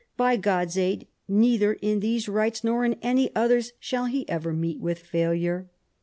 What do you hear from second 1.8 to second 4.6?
these rights nor in any others shall he ever